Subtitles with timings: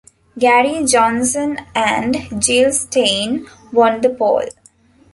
[0.35, 4.41] Gary Johnson and Jill Stein won the poll.